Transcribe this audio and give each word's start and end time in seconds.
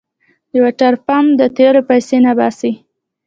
د 0.51 0.53
واټرپمپ 0.63 1.29
د 1.39 1.41
تېلو 1.57 1.81
پيسې 1.89 2.17
نه 2.25 2.31
باسي. 2.39 2.71